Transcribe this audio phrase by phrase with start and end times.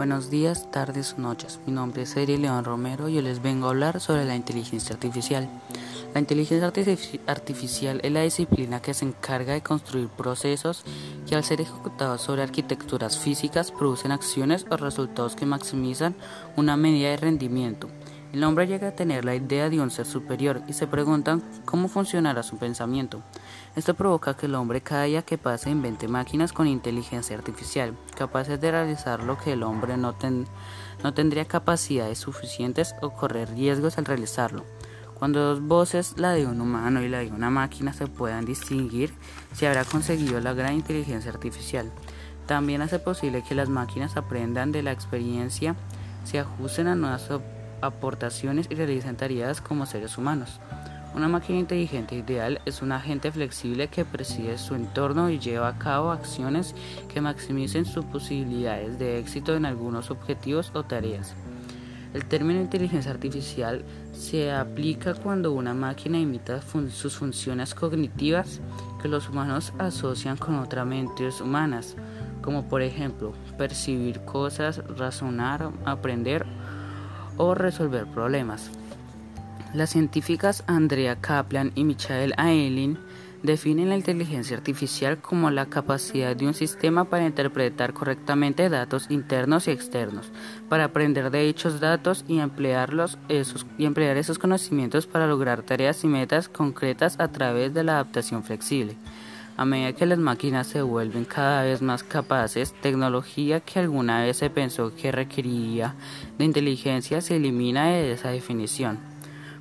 [0.00, 1.60] Buenos días, tardes o noches.
[1.66, 4.94] Mi nombre es Eri León Romero y yo les vengo a hablar sobre la inteligencia
[4.94, 5.46] artificial.
[6.14, 6.72] La inteligencia
[7.26, 10.84] artificial es la disciplina que se encarga de construir procesos
[11.28, 16.14] que al ser ejecutados sobre arquitecturas físicas producen acciones o resultados que maximizan
[16.56, 17.90] una medida de rendimiento.
[18.32, 21.88] El hombre llega a tener la idea de un ser superior y se preguntan cómo
[21.88, 23.22] funcionará su pensamiento.
[23.74, 28.60] Esto provoca que el hombre cada día que pase invente máquinas con inteligencia artificial, capaces
[28.60, 30.14] de realizar lo que el hombre no,
[31.02, 34.64] no tendría capacidades suficientes o correr riesgos al realizarlo.
[35.18, 39.12] Cuando dos voces, la de un humano y la de una máquina, se puedan distinguir,
[39.52, 41.90] se habrá conseguido la gran inteligencia artificial.
[42.46, 45.74] También hace posible que las máquinas aprendan de la experiencia,
[46.24, 47.28] se ajusten a nuevas
[47.82, 50.60] aportaciones y realizan tareas como seres humanos.
[51.14, 55.78] Una máquina inteligente ideal es un agente flexible que preside su entorno y lleva a
[55.78, 56.74] cabo acciones
[57.12, 61.34] que maximicen sus posibilidades de éxito en algunos objetivos o tareas.
[62.14, 68.60] El término inteligencia artificial se aplica cuando una máquina imita sus funciones cognitivas
[69.00, 71.96] que los humanos asocian con otras mentes humanas,
[72.42, 76.46] como por ejemplo percibir cosas, razonar, aprender
[77.40, 78.70] o resolver problemas.
[79.72, 82.98] Las científicas Andrea Kaplan y Michael Aelin
[83.42, 89.66] definen la inteligencia artificial como la capacidad de un sistema para interpretar correctamente datos internos
[89.66, 90.30] y externos,
[90.68, 92.90] para aprender de dichos datos y, emplear
[94.18, 98.96] esos conocimientos para lograr tareas y metas concretas a través de la adaptación flexible.
[99.60, 104.38] A medida que las máquinas se vuelven cada vez más capaces, tecnología que alguna vez
[104.38, 105.96] se pensó que requería
[106.38, 108.98] de inteligencia se elimina de esa definición.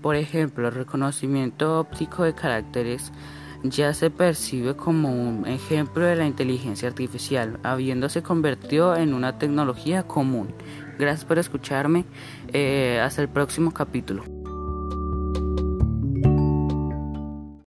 [0.00, 3.12] Por ejemplo, el reconocimiento óptico de caracteres
[3.64, 10.04] ya se percibe como un ejemplo de la inteligencia artificial, habiéndose convertido en una tecnología
[10.04, 10.54] común.
[10.98, 12.06] Gracias por escucharme.
[12.50, 14.41] Eh, hasta el próximo capítulo.